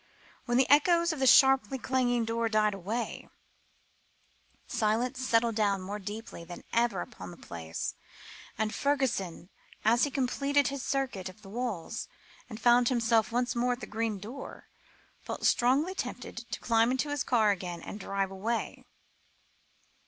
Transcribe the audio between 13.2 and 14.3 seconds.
once more at the green